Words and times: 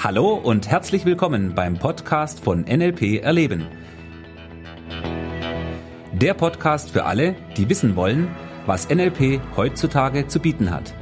Hallo 0.00 0.34
und 0.34 0.68
herzlich 0.68 1.04
willkommen 1.04 1.56
beim 1.56 1.76
Podcast 1.76 2.38
von 2.38 2.60
NLP 2.60 3.20
Erleben. 3.20 3.66
Der 6.12 6.34
Podcast 6.34 6.92
für 6.92 7.04
alle, 7.04 7.34
die 7.56 7.68
wissen 7.68 7.96
wollen, 7.96 8.28
was 8.64 8.88
NLP 8.88 9.40
heutzutage 9.56 10.28
zu 10.28 10.38
bieten 10.38 10.70
hat. 10.70 10.94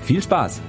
Viel 0.00 0.22
Spaß! 0.22 0.62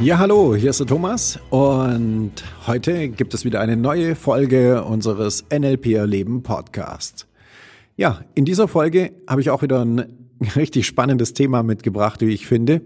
Ja, 0.00 0.18
hallo, 0.18 0.54
hier 0.54 0.70
ist 0.70 0.80
der 0.80 0.86
Thomas 0.86 1.38
und 1.50 2.32
heute 2.66 3.10
gibt 3.10 3.34
es 3.34 3.44
wieder 3.44 3.60
eine 3.60 3.76
neue 3.76 4.16
Folge 4.16 4.84
unseres 4.84 5.44
NLP 5.50 5.88
Erleben 5.88 6.42
Podcasts. 6.42 7.26
Ja, 7.96 8.24
in 8.34 8.44
dieser 8.44 8.66
Folge 8.66 9.12
habe 9.28 9.40
ich 9.40 9.50
auch 9.50 9.62
wieder 9.62 9.84
ein 9.84 10.28
richtig 10.56 10.86
spannendes 10.86 11.32
Thema 11.32 11.62
mitgebracht, 11.62 12.20
wie 12.20 12.34
ich 12.34 12.46
finde. 12.46 12.82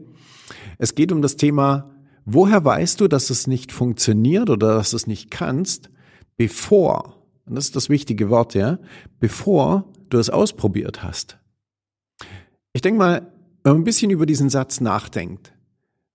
Es 0.78 0.94
geht 0.94 1.12
um 1.12 1.22
das 1.22 1.36
Thema, 1.36 1.94
woher 2.24 2.64
weißt 2.64 3.00
du, 3.00 3.08
dass 3.08 3.30
es 3.30 3.46
nicht 3.46 3.72
funktioniert 3.72 4.50
oder 4.50 4.74
dass 4.74 4.90
du 4.90 4.96
es 4.96 5.06
nicht 5.06 5.30
kannst, 5.30 5.90
bevor, 6.36 7.26
und 7.46 7.54
das 7.54 7.66
ist 7.66 7.76
das 7.76 7.88
wichtige 7.88 8.28
Wort, 8.28 8.54
ja, 8.54 8.78
bevor 9.18 9.90
du 10.10 10.18
es 10.18 10.30
ausprobiert 10.30 11.02
hast. 11.02 11.38
Ich 12.74 12.82
denke 12.82 12.98
mal, 12.98 13.32
wenn 13.64 13.72
man 13.72 13.80
ein 13.82 13.84
bisschen 13.84 14.10
über 14.10 14.26
diesen 14.26 14.50
Satz 14.50 14.80
nachdenkt, 14.80 15.54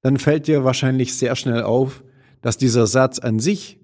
dann 0.02 0.18
fällt 0.18 0.48
dir 0.48 0.64
wahrscheinlich 0.64 1.16
sehr 1.16 1.36
schnell 1.36 1.64
auf, 1.64 2.04
dass 2.42 2.58
dieser 2.58 2.88
Satz 2.88 3.20
an 3.20 3.40
sich 3.40 3.80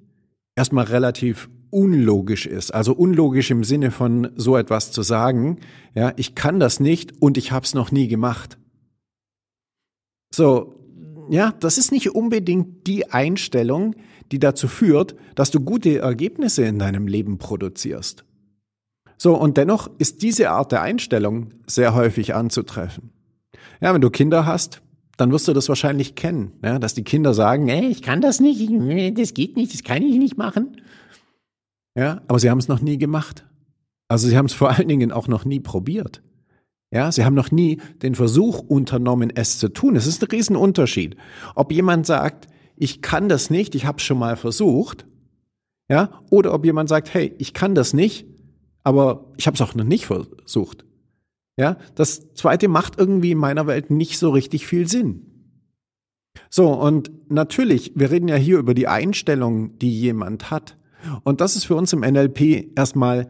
erstmal 0.56 0.86
relativ 0.86 1.50
unlogisch 1.72 2.46
ist. 2.46 2.74
Also 2.74 2.94
unlogisch 2.94 3.52
im 3.52 3.64
Sinne 3.64 3.92
von 3.92 4.30
so 4.36 4.58
etwas 4.58 4.92
zu 4.92 5.02
sagen, 5.02 5.60
ja, 5.96 6.14
ich 6.16 6.36
kann 6.36 6.60
das 6.60 6.80
nicht 6.80 7.22
und 7.22 7.38
ich 7.38 7.52
habe 7.52 7.66
es 7.66 7.74
noch 7.74 7.92
nie 7.92 8.08
gemacht. 8.08 8.58
So, 10.34 10.76
ja, 11.30 11.54
das 11.60 11.78
ist 11.78 11.92
nicht 11.92 12.16
unbedingt 12.16 12.88
die 12.88 13.12
Einstellung, 13.12 13.96
die 14.32 14.40
dazu 14.40 14.68
führt, 14.68 15.16
dass 15.36 15.52
du 15.52 15.60
gute 15.60 16.00
Ergebnisse 16.00 16.64
in 16.64 16.80
deinem 16.80 17.08
Leben 17.08 17.38
produzierst. 17.38 18.26
So, 19.18 19.36
und 19.36 19.58
dennoch 19.58 19.90
ist 19.98 20.22
diese 20.22 20.50
Art 20.52 20.72
der 20.72 20.82
Einstellung 20.82 21.50
sehr 21.68 21.94
häufig 21.94 22.36
anzutreffen. 22.36 23.12
Ja, 23.82 23.94
wenn 23.94 24.02
du 24.02 24.10
Kinder 24.10 24.46
hast, 24.46 24.82
dann 25.18 25.32
wirst 25.32 25.48
du 25.50 25.54
das 25.54 25.68
wahrscheinlich 25.68 26.16
kennen, 26.16 26.54
ja, 26.64 26.80
dass 26.80 26.94
die 26.94 27.04
Kinder 27.04 27.34
sagen, 27.34 27.68
ey, 27.68 27.88
ich 27.88 28.02
kann 28.02 28.22
das 28.22 28.40
nicht, 28.40 28.70
das 29.18 29.34
geht 29.34 29.58
nicht, 29.58 29.74
das 29.74 29.84
kann 29.84 30.02
ich 30.02 30.18
nicht 30.18 30.38
machen. 30.38 30.78
Ja, 31.96 32.22
aber 32.28 32.40
sie 32.40 32.50
haben 32.50 32.60
es 32.60 32.68
noch 32.68 32.82
nie 32.82 32.98
gemacht. 32.98 33.46
Also 34.08 34.28
sie 34.28 34.38
haben 34.38 34.46
es 34.46 34.54
vor 34.54 34.70
allen 34.70 34.88
Dingen 34.88 35.12
auch 35.12 35.28
noch 35.28 35.46
nie 35.46 35.60
probiert. 35.60 36.22
Ja, 36.92 37.12
sie 37.12 37.24
haben 37.24 37.36
noch 37.36 37.52
nie 37.52 37.80
den 38.02 38.16
Versuch 38.16 38.60
unternommen, 38.60 39.32
es 39.34 39.60
zu 39.60 39.70
tun. 39.70 39.96
Es 39.96 40.08
ist 40.08 40.24
ein 40.24 40.30
Riesenunterschied. 40.30 41.18
Ob 41.56 41.72
jemand 41.72 42.06
sagt, 42.06 42.48
ich 42.76 43.02
kann 43.02 43.30
das 43.30 43.50
nicht, 43.50 43.76
ich 43.76 43.86
habe 43.86 44.00
schon 44.00 44.18
mal 44.18 44.36
versucht, 44.36 45.06
ja, 45.90 46.22
oder 46.30 46.54
ob 46.54 46.66
jemand 46.66 46.90
sagt, 46.90 47.14
hey, 47.14 47.36
ich 47.38 47.54
kann 47.54 47.76
das 47.76 47.94
nicht, 47.94 48.26
aber 48.84 49.32
ich 49.38 49.46
habe 49.46 49.56
es 49.56 49.62
auch 49.62 49.76
noch 49.76 49.84
nicht 49.84 50.06
versucht. 50.06 50.86
Ja, 51.58 51.78
das 51.94 52.34
zweite 52.34 52.70
macht 52.70 52.98
irgendwie 52.98 53.32
in 53.32 53.38
meiner 53.38 53.68
Welt 53.68 53.92
nicht 53.92 54.18
so 54.18 54.30
richtig 54.30 54.66
viel 54.66 54.88
Sinn. 54.88 55.26
So, 56.50 56.72
und 56.72 57.12
natürlich, 57.30 57.92
wir 57.96 58.10
reden 58.10 58.30
ja 58.30 58.36
hier 58.36 58.58
über 58.58 58.74
die 58.74 58.88
Einstellung, 58.88 59.78
die 59.78 59.92
jemand 59.92 60.50
hat. 60.50 60.78
Und 61.24 61.42
das 61.42 61.56
ist 61.56 61.66
für 61.66 61.76
uns 61.76 61.94
im 61.94 62.02
NLP 62.02 62.78
erstmal 62.78 63.28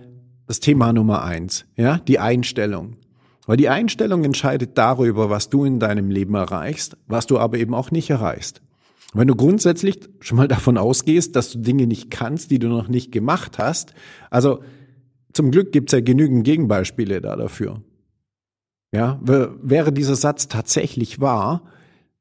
das 0.47 0.59
Thema 0.59 0.93
Nummer 0.93 1.23
eins, 1.23 1.65
ja, 1.75 1.99
die 1.99 2.19
Einstellung. 2.19 2.97
Weil 3.45 3.57
die 3.57 3.69
Einstellung 3.69 4.23
entscheidet 4.23 4.77
darüber, 4.77 5.29
was 5.29 5.49
du 5.49 5.65
in 5.65 5.79
deinem 5.79 6.09
Leben 6.09 6.35
erreichst, 6.35 6.97
was 7.07 7.27
du 7.27 7.39
aber 7.39 7.57
eben 7.57 7.73
auch 7.73 7.91
nicht 7.91 8.09
erreichst. 8.09 8.61
Wenn 9.13 9.27
du 9.27 9.35
grundsätzlich 9.35 9.99
schon 10.19 10.37
mal 10.37 10.47
davon 10.47 10.77
ausgehst, 10.77 11.35
dass 11.35 11.51
du 11.51 11.59
Dinge 11.59 11.87
nicht 11.87 12.11
kannst, 12.11 12.51
die 12.51 12.59
du 12.59 12.67
noch 12.67 12.87
nicht 12.87 13.11
gemacht 13.11 13.57
hast, 13.57 13.93
also 14.29 14.61
zum 15.33 15.51
Glück 15.51 15.71
gibt's 15.71 15.93
ja 15.93 16.01
genügend 16.01 16.43
Gegenbeispiele 16.43 17.21
da 17.21 17.35
dafür. 17.35 17.81
Ja, 18.91 19.19
wäre 19.21 19.93
dieser 19.93 20.15
Satz 20.15 20.47
tatsächlich 20.47 21.19
wahr, 21.19 21.63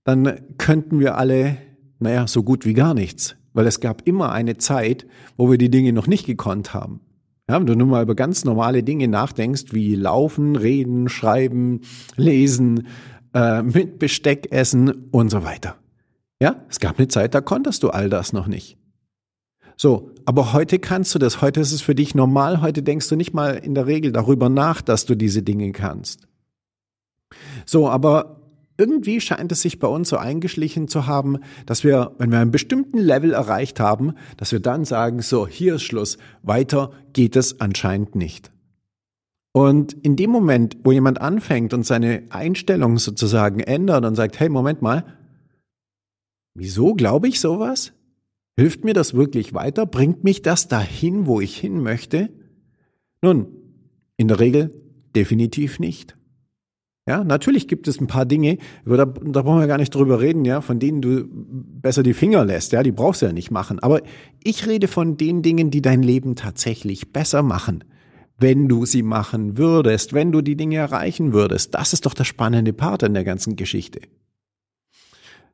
dann 0.05 0.41
könnten 0.59 1.01
wir 1.01 1.17
alle, 1.17 1.57
naja, 1.99 2.27
so 2.27 2.43
gut 2.43 2.67
wie 2.67 2.75
gar 2.75 2.95
nichts 2.95 3.37
weil 3.59 3.67
es 3.67 3.81
gab 3.81 4.07
immer 4.07 4.31
eine 4.31 4.57
Zeit, 4.57 5.05
wo 5.37 5.51
wir 5.51 5.59
die 5.59 5.69
Dinge 5.69 5.93
noch 5.93 6.07
nicht 6.07 6.27
gekonnt 6.27 6.75
haben. 6.75 7.01
Ja, 7.51 7.59
wenn 7.59 7.67
du 7.67 7.75
nur 7.75 7.89
mal 7.89 8.05
über 8.05 8.15
ganz 8.15 8.45
normale 8.45 8.85
Dinge 8.85 9.09
nachdenkst, 9.09 9.73
wie 9.73 9.97
laufen, 9.97 10.55
reden, 10.55 11.09
schreiben, 11.09 11.81
lesen, 12.15 12.87
äh, 13.35 13.63
mit 13.65 13.99
Besteck 13.99 14.53
essen 14.53 15.09
und 15.11 15.31
so 15.31 15.43
weiter. 15.43 15.75
Ja, 16.41 16.65
es 16.71 16.79
gab 16.79 17.01
eine 17.01 17.09
Zeit, 17.09 17.35
da 17.35 17.41
konntest 17.41 17.83
du 17.83 17.91
all 17.91 18.09
das 18.09 18.33
noch 18.33 18.47
nicht. 18.47 18.79
So, 19.77 20.13
aber 20.25 20.53
heute 20.53 20.79
kannst 20.79 21.13
du 21.17 21.19
das, 21.19 21.43
heute 21.43 21.59
ist 21.59 21.73
es 21.73 21.83
für 21.83 21.97
dich 21.97 22.15
normal, 22.15 22.61
heute 22.61 22.85
denkst 22.85 23.09
du 23.09 23.17
nicht 23.17 23.35
mal 23.35 23.57
in 23.57 23.75
der 23.75 23.89
Regel 23.89 24.13
darüber 24.13 24.49
nach, 24.49 24.83
dass 24.83 25.05
du 25.05 25.17
diese 25.17 25.43
Dinge 25.43 25.73
kannst. 25.73 26.29
So, 27.67 27.89
aber 27.89 28.38
irgendwie 28.79 29.21
scheint 29.21 29.51
es 29.51 29.61
sich 29.61 29.81
bei 29.81 29.89
uns 29.89 30.09
so 30.09 30.17
eingeschlichen 30.17 30.87
zu 30.89 31.07
haben, 31.07 31.39
dass 31.67 31.83
wir, 31.83 32.13
wenn 32.19 32.31
wir 32.31 32.39
einen 32.39 32.53
bestimmten 32.53 32.99
Level 32.99 33.33
erreicht 33.33 33.81
haben, 33.81 34.15
dass 34.37 34.53
wir 34.53 34.61
dann 34.61 34.85
sagen, 34.85 35.21
so, 35.21 35.47
hier 35.47 35.75
ist 35.75 35.83
Schluss, 35.83 36.17
weiter 36.43 36.93
geht 37.13 37.35
es 37.35 37.61
anscheinend 37.61 38.15
nicht. 38.15 38.53
Und 39.53 39.95
in 40.05 40.15
dem 40.15 40.31
Moment, 40.31 40.77
wo 40.85 40.93
jemand 40.93 41.21
anfängt 41.21 41.75
und 41.75 41.85
seine 41.85 42.23
Einstellung 42.31 42.99
sozusagen 42.99 43.59
ändert 43.59 44.05
und 44.05 44.15
sagt, 44.15 44.39
hey, 44.39 44.49
Moment 44.49 44.81
mal, 44.81 45.05
wieso 46.55 46.95
glaube 46.95 47.27
ich 47.27 47.41
sowas? 47.41 47.93
Hilft 48.57 48.85
mir 48.85 48.95
das 48.95 49.15
wirklich 49.15 49.55
weiter? 49.55 49.87
Bringt 49.87 50.23
mich 50.23 50.43
das 50.43 50.69
dahin, 50.69 51.27
wo 51.27 51.41
ich 51.41 51.57
hin 51.57 51.83
möchte? 51.83 52.31
Nun, 53.23 53.49
in 54.17 54.29
der 54.29 54.39
Regel 54.39 54.71
definitiv 55.17 55.81
nicht. 55.81 56.18
Ja, 57.09 57.25
natürlich 57.25 57.69
gibt 57.69 57.89
es 57.89 58.03
ein 58.03 58.07
paar 58.07 58.27
Dinge, 58.27 58.59
da, 58.85 59.07
da 59.07 59.41
brauchen 59.41 59.61
wir 59.61 59.67
gar 59.67 59.79
nicht 59.79 59.95
drüber 59.95 60.21
reden, 60.21 60.45
ja, 60.45 60.61
von 60.61 60.79
denen 60.79 61.01
du 61.01 61.25
besser 61.27 62.03
die 62.03 62.13
Finger 62.13 62.45
lässt, 62.45 62.73
ja, 62.73 62.83
die 62.83 62.93
brauchst 62.93 63.23
du 63.23 63.27
ja 63.27 63.33
nicht 63.33 63.51
machen. 63.51 63.79
Aber 63.79 64.03
ich 64.45 64.67
rede 64.67 64.89
von 64.89 65.17
den 65.17 65.41
Dingen, 65.41 65.71
die 65.71 65.81
dein 65.81 66.03
Leben 66.03 66.37
tatsächlich 66.37 67.11
besser 67.11 67.43
machen. 67.43 67.83
Wenn 68.37 68.69
du 68.69 68.85
sie 68.85 69.03
machen 69.03 69.57
würdest, 69.57 70.13
wenn 70.13 70.33
du 70.33 70.43
die 70.43 70.55
Dinge 70.55 70.77
erreichen 70.77 71.33
würdest, 71.33 71.75
das 71.75 71.95
ist 71.95 72.05
doch 72.05 72.13
der 72.13 72.25
spannende 72.25 72.75
Part 72.75 73.03
in 73.05 73.15
der 73.15 73.25
ganzen 73.25 73.57
Geschichte. 73.57 74.01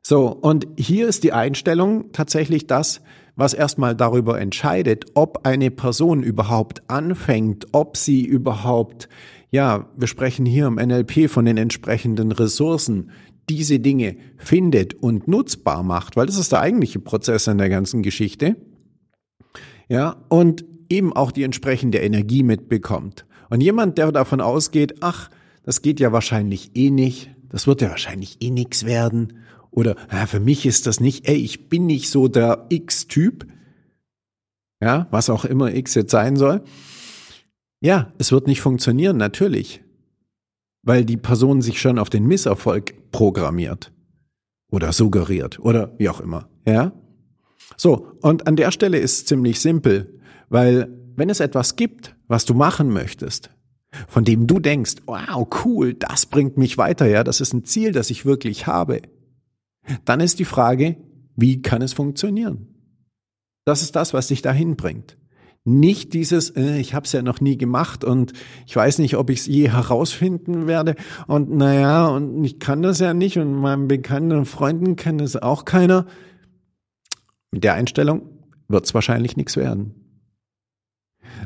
So, 0.03 0.27
und 0.27 0.67
hier 0.77 1.07
ist 1.07 1.23
die 1.23 1.31
Einstellung 1.31 2.11
tatsächlich 2.11 2.67
das, 2.67 2.99
was 3.35 3.53
erstmal 3.53 3.95
darüber 3.95 4.39
entscheidet, 4.39 5.05
ob 5.13 5.45
eine 5.45 5.71
Person 5.71 6.23
überhaupt 6.23 6.89
anfängt, 6.89 7.67
ob 7.73 7.97
sie 7.97 8.23
überhaupt 8.23 9.09
ja, 9.55 9.87
wir 9.95 10.07
sprechen 10.07 10.45
hier 10.45 10.67
im 10.67 10.75
NLP 10.75 11.29
von 11.29 11.45
den 11.45 11.55
entsprechenden 11.55 12.33
Ressourcen, 12.33 13.11
diese 13.47 13.79
Dinge 13.79 14.17
findet 14.37 14.95
und 14.95 15.29
nutzbar 15.29 15.81
macht, 15.81 16.17
weil 16.17 16.25
das 16.25 16.37
ist 16.37 16.51
der 16.51 16.59
eigentliche 16.59 16.99
Prozess 16.99 17.47
an 17.47 17.57
der 17.57 17.69
ganzen 17.69 18.03
Geschichte. 18.03 18.57
Ja, 19.87 20.17
und 20.27 20.65
eben 20.89 21.13
auch 21.13 21.31
die 21.31 21.43
entsprechende 21.43 21.99
Energie 21.99 22.43
mitbekommt. 22.43 23.25
Und 23.49 23.61
jemand, 23.61 23.97
der 23.97 24.11
davon 24.11 24.41
ausgeht, 24.41 24.95
ach, 24.99 25.29
das 25.63 25.81
geht 25.81 26.01
ja 26.01 26.11
wahrscheinlich 26.11 26.71
eh 26.75 26.89
nicht, 26.89 27.29
das 27.47 27.65
wird 27.65 27.81
ja 27.81 27.89
wahrscheinlich 27.89 28.37
eh 28.41 28.49
nix 28.49 28.85
werden, 28.85 29.39
oder 29.75 29.95
ja, 30.11 30.25
für 30.25 30.39
mich 30.39 30.65
ist 30.65 30.87
das 30.87 30.99
nicht, 30.99 31.27
ey, 31.27 31.35
ich 31.35 31.69
bin 31.69 31.85
nicht 31.85 32.09
so 32.09 32.27
der 32.27 32.65
X-Typ, 32.69 33.45
ja, 34.81 35.07
was 35.11 35.29
auch 35.29 35.45
immer 35.45 35.73
X 35.73 35.95
jetzt 35.95 36.11
sein 36.11 36.35
soll, 36.37 36.63
ja, 37.81 38.11
es 38.17 38.31
wird 38.31 38.47
nicht 38.47 38.61
funktionieren, 38.61 39.17
natürlich. 39.17 39.83
Weil 40.81 41.05
die 41.05 41.17
Person 41.17 41.61
sich 41.61 41.79
schon 41.79 41.99
auf 41.99 42.09
den 42.09 42.25
Misserfolg 42.25 43.11
programmiert. 43.11 43.91
Oder 44.71 44.91
suggeriert. 44.91 45.59
Oder 45.59 45.93
wie 45.97 46.09
auch 46.09 46.19
immer. 46.19 46.49
Ja? 46.65 46.93
So. 47.77 48.11
Und 48.21 48.47
an 48.47 48.55
der 48.55 48.71
Stelle 48.71 48.97
ist 48.97 49.13
es 49.13 49.25
ziemlich 49.25 49.59
simpel. 49.59 50.19
Weil 50.49 50.89
wenn 51.15 51.29
es 51.29 51.39
etwas 51.39 51.75
gibt, 51.75 52.15
was 52.27 52.45
du 52.45 52.53
machen 52.53 52.89
möchtest, 52.89 53.49
von 54.07 54.25
dem 54.25 54.47
du 54.47 54.59
denkst, 54.59 54.95
wow, 55.05 55.47
cool, 55.63 55.93
das 55.93 56.25
bringt 56.25 56.57
mich 56.57 56.77
weiter, 56.77 57.05
ja, 57.07 57.23
das 57.23 57.39
ist 57.39 57.53
ein 57.53 57.63
Ziel, 57.63 57.91
das 57.91 58.09
ich 58.09 58.25
wirklich 58.25 58.67
habe, 58.67 59.01
dann 60.05 60.19
ist 60.19 60.39
die 60.39 60.45
Frage, 60.45 60.97
wie 61.35 61.61
kann 61.61 61.81
es 61.81 61.93
funktionieren? 61.93 62.67
Das 63.65 63.81
ist 63.81 63.95
das, 63.95 64.13
was 64.13 64.27
dich 64.27 64.41
dahin 64.41 64.75
bringt. 64.75 65.17
Nicht 65.67 66.13
dieses, 66.13 66.51
äh, 66.51 66.77
ich 66.77 66.93
habe 66.93 67.05
es 67.05 67.11
ja 67.11 67.23
noch 67.23 67.41
nie 67.41 67.57
gemacht 67.57 68.03
und 68.03 68.33
ich 68.67 68.75
weiß 68.75 68.99
nicht, 68.99 69.17
ob 69.17 69.31
ich 69.31 69.39
es 69.39 69.45
je 69.47 69.71
herausfinden 69.71 70.67
werde 70.67 70.95
und 71.25 71.49
naja, 71.49 72.07
und 72.07 72.43
ich 72.43 72.59
kann 72.59 72.83
das 72.83 72.99
ja 72.99 73.15
nicht 73.15 73.39
und 73.39 73.55
meinen 73.55 73.87
bekannten 73.87 74.45
Freunden 74.45 74.95
kann 74.95 75.17
das 75.17 75.35
auch 75.35 75.65
keiner. 75.65 76.05
Mit 77.51 77.63
der 77.63 77.73
Einstellung 77.73 78.29
wird 78.67 78.85
es 78.85 78.93
wahrscheinlich 78.93 79.37
nichts 79.37 79.57
werden. 79.57 79.95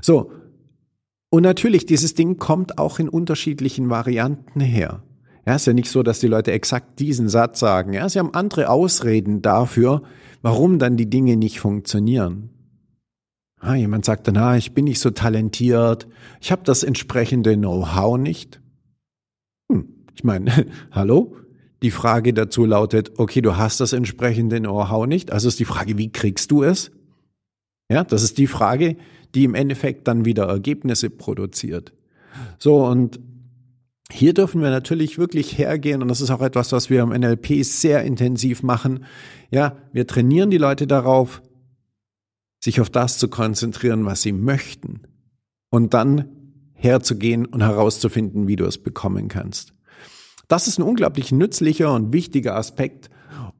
So, 0.01 0.31
Und 1.29 1.43
natürlich, 1.43 1.85
dieses 1.85 2.15
Ding 2.15 2.37
kommt 2.37 2.77
auch 2.77 2.99
in 2.99 3.07
unterschiedlichen 3.07 3.89
Varianten 3.89 4.59
her. 4.59 5.03
Ja, 5.49 5.55
ist 5.55 5.65
ja 5.65 5.73
nicht 5.73 5.89
so, 5.89 6.03
dass 6.03 6.19
die 6.19 6.27
Leute 6.27 6.51
exakt 6.51 6.99
diesen 6.99 7.27
Satz 7.27 7.59
sagen. 7.59 7.93
Ja, 7.93 8.07
sie 8.07 8.19
haben 8.19 8.35
andere 8.35 8.69
Ausreden 8.69 9.41
dafür, 9.41 10.03
warum 10.43 10.77
dann 10.77 10.95
die 10.95 11.09
Dinge 11.09 11.37
nicht 11.37 11.59
funktionieren. 11.59 12.51
Ah, 13.59 13.73
jemand 13.73 14.05
sagt 14.05 14.27
dann, 14.27 14.37
ah, 14.37 14.57
ich 14.57 14.75
bin 14.75 14.85
nicht 14.85 14.99
so 14.99 15.09
talentiert, 15.09 16.07
ich 16.39 16.51
habe 16.51 16.61
das 16.65 16.83
entsprechende 16.83 17.57
Know-how 17.57 18.19
nicht. 18.19 18.61
Hm, 19.71 19.87
ich 20.13 20.23
meine, 20.23 20.67
hallo? 20.91 21.35
Die 21.81 21.89
Frage 21.89 22.31
dazu 22.35 22.65
lautet, 22.65 23.17
okay, 23.17 23.41
du 23.41 23.57
hast 23.57 23.79
das 23.79 23.91
entsprechende 23.91 24.59
Know-how 24.59 25.07
nicht, 25.07 25.31
also 25.31 25.47
ist 25.47 25.59
die 25.59 25.65
Frage, 25.65 25.97
wie 25.97 26.11
kriegst 26.11 26.51
du 26.51 26.61
es? 26.61 26.91
Ja, 27.91 28.03
das 28.03 28.21
ist 28.21 28.37
die 28.37 28.45
Frage, 28.45 28.97
die 29.33 29.45
im 29.45 29.55
Endeffekt 29.55 30.07
dann 30.07 30.25
wieder 30.25 30.43
Ergebnisse 30.43 31.09
produziert. 31.09 31.91
So, 32.59 32.85
und 32.85 33.19
hier 34.11 34.33
dürfen 34.33 34.61
wir 34.61 34.69
natürlich 34.69 35.17
wirklich 35.17 35.57
hergehen 35.57 36.01
und 36.01 36.07
das 36.07 36.21
ist 36.21 36.31
auch 36.31 36.41
etwas, 36.41 36.71
was 36.71 36.89
wir 36.89 37.01
im 37.03 37.09
NLP 37.09 37.63
sehr 37.63 38.03
intensiv 38.03 38.63
machen. 38.63 39.05
Ja, 39.51 39.77
wir 39.93 40.07
trainieren 40.07 40.49
die 40.49 40.57
Leute 40.57 40.87
darauf, 40.87 41.41
sich 42.59 42.81
auf 42.81 42.89
das 42.89 43.17
zu 43.17 43.29
konzentrieren, 43.29 44.05
was 44.05 44.21
sie 44.21 44.31
möchten 44.31 45.01
und 45.69 45.93
dann 45.93 46.25
herzugehen 46.73 47.45
und 47.45 47.61
herauszufinden, 47.61 48.47
wie 48.47 48.55
du 48.55 48.65
es 48.65 48.77
bekommen 48.77 49.27
kannst. 49.27 49.73
Das 50.47 50.67
ist 50.67 50.79
ein 50.79 50.83
unglaublich 50.83 51.31
nützlicher 51.31 51.93
und 51.93 52.11
wichtiger 52.11 52.55
Aspekt 52.55 53.09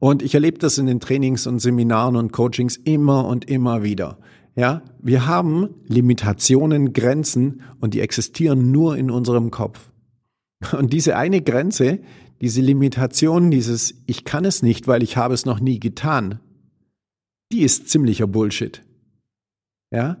und 0.00 0.22
ich 0.22 0.34
erlebe 0.34 0.58
das 0.58 0.78
in 0.78 0.86
den 0.86 0.98
Trainings 0.98 1.46
und 1.46 1.60
Seminaren 1.60 2.16
und 2.16 2.32
Coachings 2.32 2.76
immer 2.76 3.26
und 3.26 3.48
immer 3.48 3.82
wieder. 3.82 4.18
Ja, 4.56 4.82
wir 5.00 5.26
haben 5.26 5.68
Limitationen, 5.86 6.92
Grenzen 6.92 7.62
und 7.78 7.94
die 7.94 8.00
existieren 8.00 8.72
nur 8.72 8.96
in 8.96 9.10
unserem 9.10 9.50
Kopf. 9.50 9.89
Und 10.72 10.92
diese 10.92 11.16
eine 11.16 11.40
Grenze, 11.40 12.00
diese 12.40 12.60
Limitation, 12.60 13.50
dieses 13.50 13.94
Ich 14.06 14.24
kann 14.24 14.44
es 14.44 14.62
nicht, 14.62 14.86
weil 14.86 15.02
ich 15.02 15.16
habe 15.16 15.34
es 15.34 15.46
noch 15.46 15.60
nie 15.60 15.80
getan, 15.80 16.40
die 17.52 17.62
ist 17.62 17.88
ziemlicher 17.88 18.26
Bullshit. 18.26 18.82
Ja? 19.90 20.18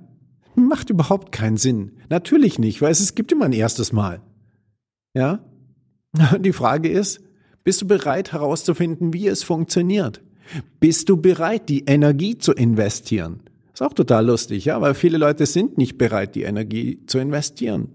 Macht 0.54 0.90
überhaupt 0.90 1.32
keinen 1.32 1.56
Sinn. 1.56 1.92
Natürlich 2.08 2.58
nicht, 2.58 2.82
weil 2.82 2.90
es 2.90 3.14
gibt 3.14 3.32
immer 3.32 3.44
ein 3.44 3.52
erstes 3.52 3.92
Mal. 3.92 4.20
Ja? 5.14 5.44
Die 6.40 6.52
Frage 6.52 6.88
ist, 6.88 7.20
bist 7.62 7.82
du 7.82 7.86
bereit 7.86 8.32
herauszufinden, 8.32 9.12
wie 9.12 9.28
es 9.28 9.42
funktioniert? 9.42 10.22
Bist 10.80 11.08
du 11.08 11.16
bereit, 11.16 11.68
die 11.68 11.84
Energie 11.84 12.36
zu 12.36 12.52
investieren? 12.52 13.42
Ist 13.72 13.82
auch 13.82 13.94
total 13.94 14.26
lustig, 14.26 14.64
ja, 14.64 14.80
weil 14.80 14.94
viele 14.94 15.18
Leute 15.18 15.46
sind 15.46 15.78
nicht 15.78 15.96
bereit, 15.96 16.34
die 16.34 16.42
Energie 16.42 17.06
zu 17.06 17.18
investieren. 17.18 17.90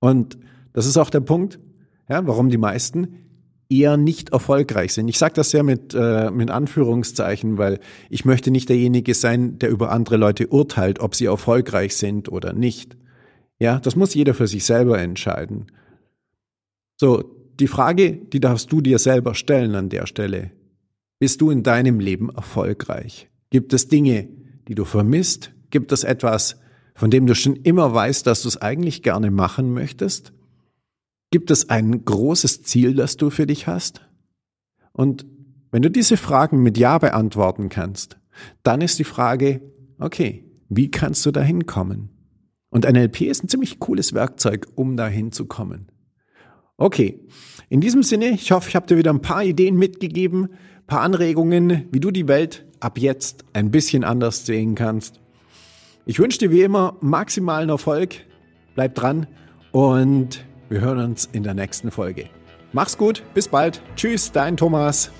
Und 0.00 0.36
das 0.72 0.86
ist 0.86 0.96
auch 0.96 1.10
der 1.10 1.20
Punkt, 1.20 1.58
ja, 2.08 2.26
warum 2.26 2.50
die 2.50 2.58
meisten 2.58 3.22
eher 3.68 3.96
nicht 3.96 4.30
erfolgreich 4.30 4.92
sind. 4.92 5.08
Ich 5.08 5.18
sage 5.18 5.34
das 5.34 5.50
sehr 5.50 5.62
mit, 5.62 5.94
äh, 5.94 6.30
mit 6.30 6.50
Anführungszeichen, 6.50 7.58
weil 7.58 7.80
ich 8.10 8.24
möchte 8.24 8.50
nicht 8.50 8.68
derjenige 8.68 9.14
sein, 9.14 9.58
der 9.58 9.70
über 9.70 9.90
andere 9.90 10.16
Leute 10.16 10.48
urteilt, 10.48 11.00
ob 11.00 11.14
sie 11.14 11.26
erfolgreich 11.26 11.96
sind 11.96 12.30
oder 12.30 12.52
nicht. 12.52 12.96
Ja, 13.58 13.78
das 13.78 13.96
muss 13.96 14.14
jeder 14.14 14.34
für 14.34 14.46
sich 14.46 14.64
selber 14.64 14.98
entscheiden. 14.98 15.66
So, 16.96 17.24
die 17.58 17.66
Frage, 17.66 18.12
die 18.12 18.40
darfst 18.40 18.70
du 18.72 18.80
dir 18.80 18.98
selber 18.98 19.34
stellen 19.34 19.74
an 19.74 19.88
der 19.88 20.06
Stelle. 20.06 20.50
Bist 21.18 21.40
du 21.40 21.50
in 21.50 21.62
deinem 21.62 22.00
Leben 22.00 22.30
erfolgreich? 22.30 23.28
Gibt 23.50 23.72
es 23.72 23.88
Dinge, 23.88 24.28
die 24.68 24.74
du 24.74 24.84
vermisst? 24.84 25.52
Gibt 25.70 25.92
es 25.92 26.04
etwas, 26.04 26.58
von 26.94 27.10
dem 27.10 27.26
du 27.26 27.34
schon 27.34 27.56
immer 27.56 27.94
weißt, 27.94 28.26
dass 28.26 28.42
du 28.42 28.48
es 28.48 28.60
eigentlich 28.60 29.02
gerne 29.02 29.30
machen 29.30 29.72
möchtest? 29.72 30.32
Gibt 31.32 31.50
es 31.50 31.70
ein 31.70 32.04
großes 32.04 32.62
Ziel, 32.62 32.94
das 32.94 33.16
du 33.16 33.30
für 33.30 33.46
dich 33.46 33.66
hast? 33.66 34.02
Und 34.92 35.24
wenn 35.70 35.80
du 35.80 35.90
diese 35.90 36.18
Fragen 36.18 36.62
mit 36.62 36.76
Ja 36.76 36.98
beantworten 36.98 37.70
kannst, 37.70 38.18
dann 38.62 38.82
ist 38.82 38.98
die 38.98 39.04
Frage, 39.04 39.62
okay, 39.98 40.44
wie 40.68 40.90
kannst 40.90 41.24
du 41.24 41.30
da 41.30 41.40
hinkommen? 41.40 42.10
Und 42.68 42.84
NLP 42.84 43.22
ist 43.22 43.42
ein 43.42 43.48
ziemlich 43.48 43.78
cooles 43.78 44.12
Werkzeug, 44.12 44.66
um 44.74 44.98
dahin 44.98 45.32
zu 45.32 45.46
kommen. 45.46 45.90
Okay, 46.76 47.20
in 47.70 47.80
diesem 47.80 48.02
Sinne, 48.02 48.32
ich 48.32 48.52
hoffe, 48.52 48.68
ich 48.68 48.76
habe 48.76 48.86
dir 48.86 48.98
wieder 48.98 49.10
ein 49.10 49.22
paar 49.22 49.42
Ideen 49.42 49.76
mitgegeben, 49.76 50.44
ein 50.44 50.86
paar 50.86 51.00
Anregungen, 51.00 51.88
wie 51.92 52.00
du 52.00 52.10
die 52.10 52.28
Welt 52.28 52.66
ab 52.78 52.98
jetzt 52.98 53.46
ein 53.54 53.70
bisschen 53.70 54.04
anders 54.04 54.44
sehen 54.44 54.74
kannst. 54.74 55.18
Ich 56.04 56.18
wünsche 56.18 56.40
dir 56.40 56.50
wie 56.50 56.60
immer 56.60 56.98
maximalen 57.00 57.70
Erfolg, 57.70 58.16
bleib 58.74 58.94
dran 58.96 59.26
und 59.70 60.44
wir 60.72 60.80
hören 60.80 60.98
uns 60.98 61.28
in 61.32 61.42
der 61.42 61.54
nächsten 61.54 61.90
Folge. 61.90 62.28
Mach's 62.72 62.96
gut, 62.96 63.22
bis 63.34 63.48
bald. 63.48 63.82
Tschüss, 63.94 64.32
dein 64.32 64.56
Thomas. 64.56 65.10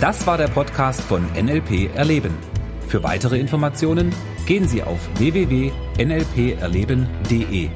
Das 0.00 0.26
war 0.26 0.38
der 0.38 0.48
Podcast 0.48 1.02
von 1.02 1.26
NLP 1.34 1.94
Erleben. 1.94 2.32
Für 2.88 3.02
weitere 3.02 3.38
Informationen 3.38 4.14
gehen 4.46 4.66
Sie 4.66 4.82
auf 4.82 4.98
www.nlperleben.de. 5.18 7.70